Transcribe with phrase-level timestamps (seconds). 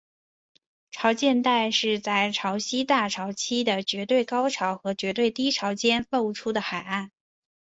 [0.89, 7.11] 潮间带是在潮汐大潮期的绝对高潮和绝对低潮间露出的海岸。